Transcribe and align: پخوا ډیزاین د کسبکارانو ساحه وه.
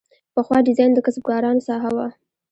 پخوا 0.35 0.57
ډیزاین 0.67 0.91
د 0.93 0.99
کسبکارانو 1.05 1.65
ساحه 1.67 1.91
وه. 1.95 2.07